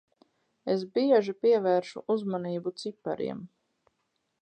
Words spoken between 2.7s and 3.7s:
cipariem.